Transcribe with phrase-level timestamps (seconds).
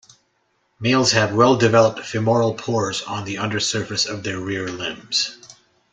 [0.79, 5.37] Males have well-developed femoral pores on the undersurface of their rear limbs.